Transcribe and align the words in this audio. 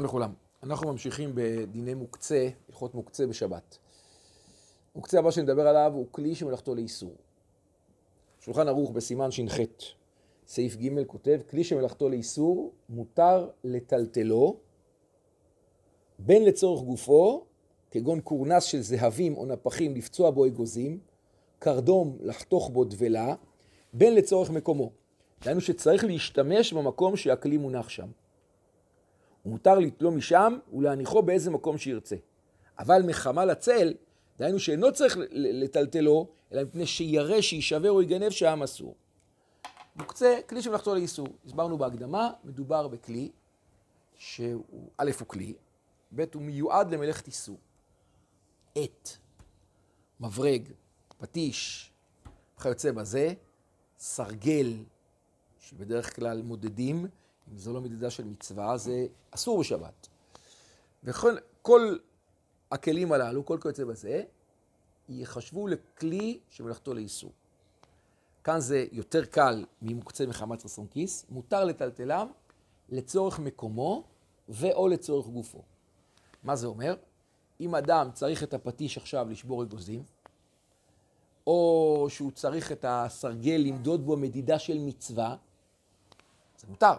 שלום 0.00 0.08
לכולם. 0.08 0.32
אנחנו 0.62 0.92
ממשיכים 0.92 1.30
בדיני 1.34 1.94
מוקצה, 1.94 2.48
הלכות 2.68 2.94
מוקצה 2.94 3.26
בשבת. 3.26 3.78
מוקצה 4.94 5.18
הבא 5.18 5.30
שנדבר 5.30 5.66
עליו 5.66 5.92
הוא 5.94 6.06
כלי 6.10 6.34
שמלאכתו 6.34 6.74
לאיסור. 6.74 7.14
שולחן 8.40 8.68
ערוך 8.68 8.90
בסימן 8.90 9.30
ש"ח, 9.30 9.56
סעיף 10.46 10.76
ג' 10.76 11.04
כותב, 11.06 11.40
כלי 11.50 11.64
שמלאכתו 11.64 12.08
לאיסור, 12.08 12.72
מותר 12.88 13.48
לטלטלו, 13.64 14.56
בין 16.18 16.44
לצורך 16.44 16.82
גופו, 16.82 17.44
כגון 17.90 18.20
קורנס 18.20 18.64
של 18.64 18.80
זהבים 18.80 19.36
או 19.36 19.46
נפחים 19.46 19.94
לפצוע 19.94 20.30
בו 20.30 20.46
אגוזים, 20.46 20.98
קרדום 21.58 22.16
לחתוך 22.20 22.70
בו 22.70 22.84
דבלה, 22.84 23.34
בין 23.92 24.14
לצורך 24.14 24.50
מקומו. 24.50 24.90
דהיינו 25.42 25.60
שצריך 25.60 26.04
להשתמש 26.04 26.72
במקום 26.72 27.16
שהכלי 27.16 27.56
מונח 27.56 27.88
שם. 27.88 28.08
ומותר 29.46 29.78
לתלו 29.78 30.10
משם 30.10 30.58
ולהניחו 30.72 31.22
באיזה 31.22 31.50
מקום 31.50 31.78
שירצה. 31.78 32.16
אבל 32.78 33.02
מחמה 33.06 33.44
לצל, 33.44 33.94
דהיינו 34.38 34.58
שאינו 34.58 34.92
צריך 34.92 35.16
לטלטלו, 35.30 36.26
אלא 36.52 36.62
מפני 36.62 36.86
שירא, 36.86 37.40
שיישבר 37.40 37.90
או 37.90 38.02
יגנב 38.02 38.30
שם 38.30 38.62
אסור. 38.62 38.94
מוקצה 39.96 40.38
כלי 40.48 40.62
שמלאכתו 40.62 40.94
לאיסור. 40.94 41.28
הסברנו 41.46 41.78
בהקדמה, 41.78 42.30
מדובר 42.44 42.88
בכלי 42.88 43.30
שהוא, 44.14 44.90
א' 44.98 45.10
הוא 45.20 45.28
כלי, 45.28 45.54
ב' 46.14 46.24
הוא 46.34 46.42
מיועד 46.42 46.94
למלאכת 46.94 47.26
איסור. 47.26 47.58
עט, 48.74 49.08
מברג, 50.20 50.68
פטיש, 51.18 51.90
וכיוצא 52.58 52.92
בזה, 52.92 53.32
סרגל, 53.98 54.76
שבדרך 55.58 56.16
כלל 56.16 56.42
מודדים, 56.42 57.06
זו 57.56 57.72
לא 57.72 57.80
מדידה 57.80 58.10
של 58.10 58.24
מצווה, 58.24 58.78
זה 58.78 59.06
אסור 59.30 59.60
בשבת. 59.60 60.08
וכל 61.04 61.36
כל 61.62 61.96
הכלים 62.70 63.12
הללו, 63.12 63.46
כל 63.46 63.58
כיוצא 63.62 63.84
בזה, 63.84 64.22
ייחשבו 65.08 65.66
לכלי 65.66 66.40
שמלאכתו 66.50 66.94
לאיסור. 66.94 67.32
כאן 68.44 68.60
זה 68.60 68.86
יותר 68.92 69.24
קל 69.24 69.64
ממוקצה 69.82 70.26
מחמת 70.26 70.64
רסון 70.64 70.86
כיס, 70.86 71.26
מותר 71.30 71.64
לטלטלם 71.64 72.28
לצורך 72.88 73.38
מקומו 73.38 74.04
ואו 74.48 74.88
לצורך 74.88 75.26
גופו. 75.26 75.62
מה 76.42 76.56
זה 76.56 76.66
אומר? 76.66 76.94
אם 77.60 77.74
אדם 77.74 78.10
צריך 78.14 78.42
את 78.42 78.54
הפטיש 78.54 78.96
עכשיו 78.98 79.30
לשבור 79.30 79.62
אגוזים, 79.62 80.02
או 81.46 82.06
שהוא 82.08 82.30
צריך 82.30 82.72
את 82.72 82.84
הסרגל 82.88 83.62
למדוד 83.66 84.06
בו 84.06 84.16
מדידה 84.16 84.58
של 84.58 84.78
מצווה, 84.78 85.36
זה 86.58 86.66
מותר. 86.68 86.94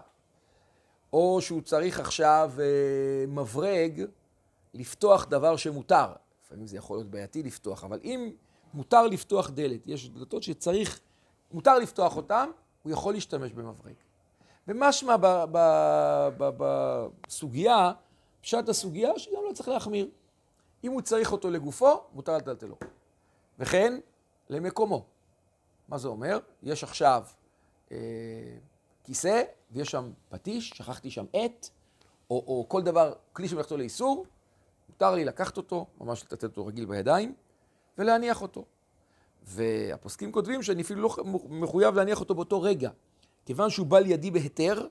או 1.13 1.41
שהוא 1.41 1.61
צריך 1.61 1.99
עכשיו 1.99 2.51
אה, 2.59 3.25
מברג 3.27 4.05
לפתוח 4.73 5.25
דבר 5.25 5.55
שמותר. 5.55 6.05
לפעמים 6.45 6.67
זה 6.67 6.77
יכול 6.77 6.97
להיות 6.97 7.09
בעייתי 7.09 7.43
לפתוח, 7.43 7.83
אבל 7.83 7.99
אם 8.03 8.31
מותר 8.73 9.07
לפתוח 9.07 9.49
דלת, 9.49 9.87
יש 9.87 10.09
דלתות 10.09 10.43
שצריך, 10.43 10.99
מותר 11.51 11.79
לפתוח 11.79 12.15
אותן, 12.15 12.49
הוא 12.83 12.91
יכול 12.91 13.13
להשתמש 13.13 13.51
במברג. 13.51 13.93
ומשמע 14.67 15.15
בסוגיה, 16.37 17.91
פשט 18.41 18.69
הסוגיה, 18.69 19.19
שגם 19.19 19.39
לא 19.49 19.53
צריך 19.53 19.69
להחמיר. 19.69 20.09
אם 20.83 20.91
הוא 20.91 21.01
צריך 21.01 21.31
אותו 21.31 21.49
לגופו, 21.51 22.03
מותר 22.13 22.37
לטלטלו. 22.37 22.75
וכן, 23.59 23.99
למקומו. 24.49 25.05
מה 25.87 25.97
זה 25.97 26.07
אומר? 26.07 26.39
יש 26.63 26.83
עכשיו 26.83 27.23
אה, 27.91 27.97
כיסא, 29.03 29.43
ויש 29.71 29.91
שם 29.91 30.11
פטיש, 30.29 30.69
שכחתי 30.69 31.11
שם 31.11 31.25
עט, 31.33 31.69
או, 32.29 32.43
או 32.47 32.65
כל 32.67 32.81
דבר, 32.81 33.13
כלי 33.33 33.47
שמלאכתו 33.47 33.77
לאיסור, 33.77 34.25
מותר 34.89 35.15
לי 35.15 35.25
לקחת 35.25 35.57
אותו, 35.57 35.85
ממש 36.01 36.23
לתת 36.23 36.43
אותו 36.43 36.65
רגיל 36.65 36.85
בידיים, 36.85 37.33
ולהניח 37.97 38.41
אותו. 38.41 38.65
והפוסקים 39.43 40.31
כותבים 40.31 40.63
שאני 40.63 40.81
אפילו 40.81 41.01
לא 41.01 41.15
מחויב 41.49 41.95
להניח 41.95 42.19
אותו 42.19 42.35
באותו 42.35 42.61
רגע. 42.61 42.89
כיוון 43.45 43.69
שהוא 43.69 43.87
בא 43.87 43.99
לידי 43.99 44.31
בהיתר, 44.31 44.87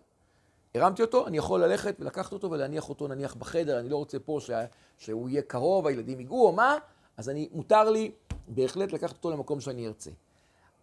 הרמתי 0.74 1.02
אותו, 1.02 1.26
אני 1.26 1.38
יכול 1.38 1.64
ללכת 1.64 1.96
ולקחת 1.98 2.32
אותו 2.32 2.50
ולהניח 2.50 2.88
אותו 2.88 3.08
נניח 3.08 3.34
בחדר, 3.34 3.80
אני 3.80 3.88
לא 3.88 3.96
רוצה 3.96 4.18
פה 4.18 4.38
שה, 4.40 4.64
שהוא 4.98 5.28
יהיה 5.28 5.42
קרוב, 5.42 5.86
הילדים 5.86 6.20
ייגעו 6.20 6.46
או 6.46 6.52
מה, 6.52 6.76
אז 7.16 7.28
אני, 7.28 7.48
מותר 7.52 7.90
לי 7.90 8.10
בהחלט 8.48 8.92
לקחת 8.92 9.16
אותו 9.16 9.30
למקום 9.30 9.60
שאני 9.60 9.86
ארצה. 9.86 10.10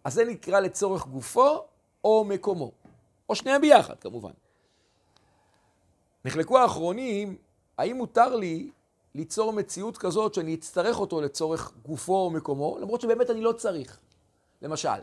אז 0.04 0.14
זה 0.14 0.24
נקרא 0.24 0.60
לצורך 0.60 1.06
גופו 1.06 1.58
או 2.04 2.24
מקומו. 2.24 2.72
או 3.28 3.34
שניהם 3.34 3.60
ביחד, 3.60 3.98
כמובן. 4.00 4.32
נחלקו 6.24 6.58
האחרונים, 6.58 7.36
האם 7.78 7.96
מותר 7.96 8.36
לי 8.36 8.70
ליצור 9.14 9.52
מציאות 9.52 9.98
כזאת 9.98 10.34
שאני 10.34 10.54
אצטרך 10.54 11.00
אותו 11.00 11.20
לצורך 11.20 11.72
גופו 11.86 12.16
או 12.16 12.30
מקומו, 12.30 12.78
למרות 12.80 13.00
שבאמת 13.00 13.30
אני 13.30 13.40
לא 13.40 13.52
צריך. 13.52 14.00
למשל, 14.62 15.00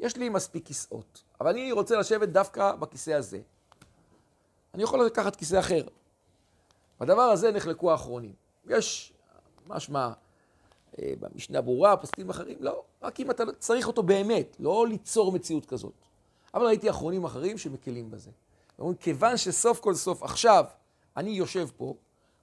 יש 0.00 0.16
לי 0.16 0.28
מספיק 0.28 0.66
כיסאות, 0.66 1.22
אבל 1.40 1.50
אני 1.50 1.72
רוצה 1.72 1.96
לשבת 1.96 2.28
דווקא 2.28 2.72
בכיסא 2.72 3.10
הזה. 3.10 3.40
אני 4.74 4.82
יכול 4.82 5.06
לקחת 5.06 5.36
כיסא 5.36 5.58
אחר. 5.58 5.82
בדבר 7.00 7.22
הזה 7.22 7.52
נחלקו 7.52 7.90
האחרונים. 7.90 8.32
יש 8.66 9.12
משמע 9.66 10.12
אה, 10.98 11.12
במשנה 11.20 11.60
ברורה, 11.60 11.96
פוסקים 11.96 12.30
אחרים, 12.30 12.56
לא, 12.60 12.82
רק 13.02 13.20
אם 13.20 13.30
אתה 13.30 13.44
צריך 13.58 13.86
אותו 13.86 14.02
באמת, 14.02 14.56
לא 14.60 14.86
ליצור 14.88 15.32
מציאות 15.32 15.66
כזאת. 15.66 15.92
אבל 16.54 16.66
ראיתי 16.66 16.90
אחרונים 16.90 17.24
אחרים 17.24 17.58
שמקלים 17.58 18.10
בזה. 18.10 18.30
אומרים, 18.78 18.96
כיוון 18.96 19.36
שסוף 19.36 19.80
כל 19.80 19.94
סוף 19.94 20.22
עכשיו 20.22 20.64
אני 21.16 21.30
יושב 21.30 21.68
פה, 21.76 21.94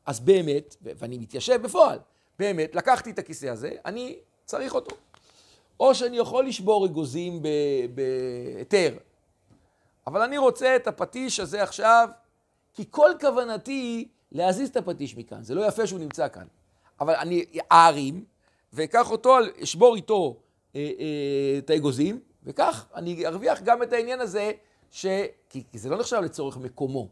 אז 0.05 0.19
באמת, 0.19 0.75
ואני 0.81 1.17
מתיישב 1.17 1.61
בפועל, 1.61 1.99
באמת, 2.39 2.75
לקחתי 2.75 3.11
את 3.11 3.19
הכיסא 3.19 3.45
הזה, 3.45 3.71
אני 3.85 4.19
צריך 4.45 4.75
אותו. 4.75 4.95
או 5.79 5.95
שאני 5.95 6.17
יכול 6.17 6.47
לשבור 6.47 6.85
אגוזים 6.85 7.41
בהיתר, 7.95 8.97
אבל 10.07 10.21
אני 10.21 10.37
רוצה 10.37 10.75
את 10.75 10.87
הפטיש 10.87 11.39
הזה 11.39 11.63
עכשיו, 11.63 12.09
כי 12.73 12.83
כל 12.89 13.11
כוונתי 13.21 14.07
להזיז 14.31 14.69
את 14.69 14.77
הפטיש 14.77 15.17
מכאן, 15.17 15.43
זה 15.43 15.55
לא 15.55 15.67
יפה 15.67 15.87
שהוא 15.87 15.99
נמצא 15.99 16.27
כאן. 16.27 16.45
אבל 16.99 17.15
אני 17.15 17.45
אערים, 17.71 18.23
ואקח 18.73 19.11
אותו, 19.11 19.37
אשבור 19.63 19.95
איתו 19.95 20.35
אה, 20.75 20.89
אה, 20.99 21.57
את 21.57 21.69
האגוזים, 21.69 22.19
וכך 22.49 22.85
אני 22.95 23.27
ארוויח 23.27 23.61
גם 23.61 23.83
את 23.83 23.93
העניין 23.93 24.21
הזה, 24.21 24.51
ש... 24.91 25.05
כי, 25.49 25.63
כי 25.71 25.79
זה 25.79 25.89
לא 25.89 25.97
נחשב 25.97 26.17
לצורך 26.17 26.57
מקומו. 26.57 27.07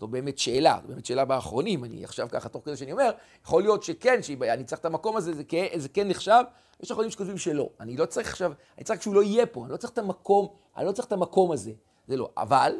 זו 0.00 0.06
באמת 0.06 0.38
שאלה, 0.38 0.78
זו 0.82 0.88
באמת 0.88 1.06
שאלה 1.06 1.24
באחרונים, 1.24 1.84
אני 1.84 2.04
עכשיו 2.04 2.28
ככה, 2.30 2.48
תוך 2.48 2.64
כדי 2.64 2.76
שאני 2.76 2.92
אומר, 2.92 3.10
יכול 3.44 3.62
להיות 3.62 3.82
שכן, 3.82 4.22
שאני 4.22 4.64
צריך 4.64 4.80
את 4.80 4.84
המקום 4.84 5.16
הזה, 5.16 5.34
זה 5.34 5.44
כן, 5.44 5.66
זה 5.76 5.88
כן 5.88 6.08
נחשב, 6.08 6.42
יש 6.80 6.90
אחרונים 6.90 7.10
שכותבים 7.10 7.38
שלא. 7.38 7.68
אני 7.80 7.96
לא 7.96 8.06
צריך 8.06 8.28
עכשיו, 8.28 8.52
אני 8.76 8.84
צריך 8.84 9.02
שהוא 9.02 9.14
לא 9.14 9.22
יהיה 9.22 9.46
פה, 9.46 9.64
אני 9.64 9.72
לא 9.72 9.76
צריך 9.76 9.92
את 9.92 9.98
המקום, 9.98 10.48
אני 10.76 10.86
לא 10.86 10.92
צריך 10.92 11.08
את 11.08 11.12
המקום 11.12 11.52
הזה, 11.52 11.72
זה 12.08 12.16
לא. 12.16 12.30
אבל, 12.36 12.72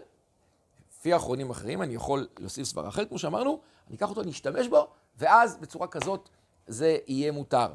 לפי 0.91 1.13
האחרונים 1.13 1.51
אחרים, 1.51 1.83
אני 1.83 1.95
יכול 1.95 2.27
להוסיף 2.39 2.67
סבר 2.67 2.89
אחר, 2.89 3.05
כמו 3.05 3.19
שאמרנו, 3.19 3.59
אני 3.89 3.97
אקח 3.97 4.11
אותו, 4.11 4.21
אני 4.21 4.31
אשתמש 4.31 4.69
בו, 4.69 4.87
ואז 5.19 5.57
בצורה 5.57 5.87
כזאת 5.87 6.29
זה 6.67 6.99
יהיה 7.07 7.33
מותר. 7.33 7.67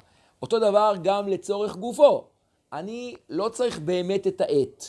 אותו 0.42 0.60
דבר 0.60 0.94
גם 1.04 1.28
לצורך 1.28 1.76
גופו. 1.76 2.28
אני 2.74 3.16
לא 3.30 3.50
צריך 3.50 3.80
באמת 3.80 4.28
את 4.28 4.42
העט, 4.42 4.84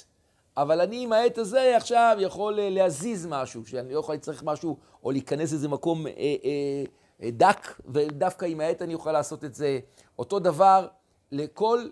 אבל 0.57 0.81
אני 0.81 1.03
עם 1.03 1.13
העט 1.13 1.39
הזה 1.39 1.77
עכשיו 1.77 2.17
יכול 2.21 2.61
אה, 2.61 2.71
להזיז 2.71 3.27
משהו, 3.27 3.67
שאני 3.67 3.95
לא 3.95 3.99
יכול 3.99 4.15
לצריך 4.15 4.43
משהו, 4.43 4.77
או 5.05 5.11
להיכנס 5.11 5.53
לאיזה 5.53 5.69
מקום 5.69 6.07
אה, 6.07 6.13
אה, 6.13 6.85
אה, 7.23 7.31
דק, 7.31 7.81
ודווקא 7.87 8.45
עם 8.45 8.61
העט 8.61 8.83
אני 8.83 8.95
אוכל 8.95 9.13
לעשות 9.13 9.45
את 9.45 9.55
זה. 9.55 9.79
אותו 10.19 10.39
דבר 10.39 10.89
לכל 11.33 11.89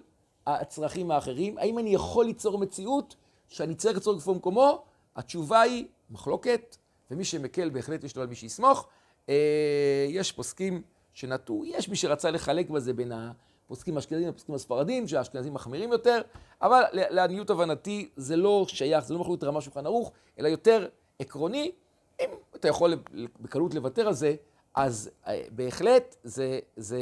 הצרכים 0.46 1.10
האחרים. 1.10 1.58
האם 1.58 1.78
אני 1.78 1.90
יכול 1.90 2.24
ליצור 2.26 2.58
מציאות 2.58 3.16
שאני 3.48 3.74
צריך 3.74 3.94
ליצור 3.94 4.14
גופו 4.14 4.34
במקומו? 4.34 4.84
התשובה 5.16 5.60
היא 5.60 5.86
מחלוקת, 6.10 6.76
ומי 7.10 7.24
שמקל 7.24 7.70
בהחלט 7.70 8.04
יש 8.04 8.16
לו 8.16 8.22
על 8.22 8.28
מי 8.28 8.34
שיסמוך. 8.34 8.88
אה, 9.28 10.06
יש 10.08 10.32
פוסקים 10.32 10.82
שנטו, 11.14 11.62
יש 11.64 11.88
מי 11.88 11.96
שרצה 11.96 12.30
לחלק 12.30 12.70
בזה 12.70 12.92
בין 12.92 13.12
ה... 13.12 13.32
פוסקים 13.66 13.96
אשכנזים 13.96 14.28
לפוסקים 14.28 14.54
הספרדים, 14.54 15.08
שהאשכנזים 15.08 15.54
מחמירים 15.54 15.92
יותר, 15.92 16.22
אבל 16.62 16.82
לעניות 16.92 17.50
הבנתי 17.50 18.10
זה 18.16 18.36
לא 18.36 18.64
שייך, 18.68 19.04
זה 19.04 19.14
לא 19.14 19.20
מחלוקת 19.20 19.44
רמה 19.44 19.60
שולחן 19.60 19.86
ערוך, 19.86 20.12
אלא 20.38 20.48
יותר 20.48 20.88
עקרוני. 21.18 21.72
אם 22.20 22.28
אתה 22.56 22.68
יכול 22.68 22.94
בקלות 23.40 23.74
לוותר 23.74 24.08
על 24.08 24.14
זה, 24.14 24.34
אז 24.74 25.10
אה, 25.26 25.42
בהחלט 25.50 26.16
זה, 26.22 26.58
זה 26.76 27.00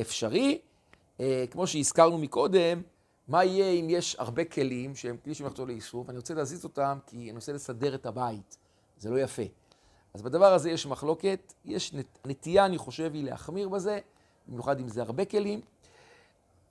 אפשרי. 0.00 0.60
אה, 1.20 1.44
כמו 1.50 1.66
שהזכרנו 1.66 2.18
מקודם, 2.18 2.82
מה 3.28 3.44
יהיה 3.44 3.80
אם 3.80 3.86
יש 3.90 4.16
הרבה 4.18 4.44
כלים 4.44 4.94
שהם 4.94 5.16
כלי 5.24 5.34
שמחתור 5.34 5.66
לאיסור, 5.66 6.04
ואני 6.06 6.18
רוצה 6.18 6.34
להזיז 6.34 6.64
אותם 6.64 6.98
כי 7.06 7.16
אני 7.16 7.32
רוצה 7.32 7.52
לסדר 7.52 7.94
את 7.94 8.06
הבית, 8.06 8.58
זה 8.98 9.10
לא 9.10 9.20
יפה. 9.20 9.42
אז 10.14 10.22
בדבר 10.22 10.52
הזה 10.52 10.70
יש 10.70 10.86
מחלוקת, 10.86 11.52
יש 11.64 11.94
נטייה, 12.26 12.66
אני 12.66 12.78
חושב, 12.78 13.10
היא 13.14 13.24
להחמיר 13.24 13.68
בזה, 13.68 13.98
במיוחד 14.48 14.80
אם 14.80 14.88
זה 14.88 15.02
הרבה 15.02 15.24
כלים, 15.24 15.60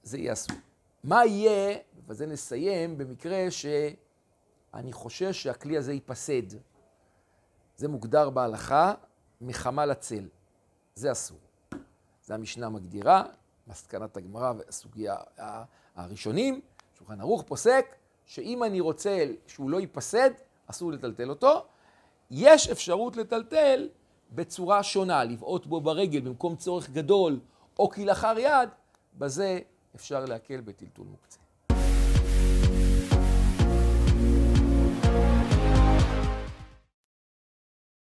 זה 0.04 0.18
יהיה 0.18 0.34
אסור. 0.34 0.58
מה 1.04 1.26
יהיה, 1.26 1.78
ובזה 1.98 2.26
נסיים, 2.26 2.98
במקרה 2.98 3.52
שאני 3.52 4.94
חושש 4.94 5.44
שהכלי 5.44 5.78
הזה 5.78 5.94
ייפסד. 5.94 6.58
זה 7.78 7.88
מוגדר 7.88 8.30
בהלכה 8.30 8.94
מחמה 9.42 9.86
לצל. 9.86 10.28
זה 10.96 11.12
אסור. 11.12 11.38
זה 12.24 12.34
המשנה 12.34 12.70
מגדירה, 12.70 13.24
מסקנת 13.68 14.18
הגמרא 14.18 14.54
והסוגיה 14.58 15.16
הראשונים, 15.96 16.62
שולחן 16.98 17.22
ערוך 17.22 17.44
פוסק, 17.48 17.96
שאם 18.26 18.64
אני 18.64 18.80
רוצה 18.80 19.26
שהוא 19.48 19.70
לא 19.70 19.80
ייפסד, 19.80 20.30
אסור 20.68 20.92
לטלטל 20.92 21.30
אותו. 21.30 21.66
יש 22.32 22.70
אפשרות 22.70 23.18
לטלטל 23.18 23.90
בצורה 24.32 24.84
שונה, 24.84 25.24
לבעוט 25.24 25.66
בו 25.66 25.82
ברגל 25.82 26.20
במקום 26.20 26.56
צורך 26.56 26.90
גדול, 26.90 27.40
או 27.80 27.90
כלאחר 27.90 28.36
יד, 28.38 28.70
בזה 29.18 29.60
אפשר 29.96 30.26
להקל 30.26 30.62
בטלטול 30.62 31.08
מוקצה. 31.08 31.41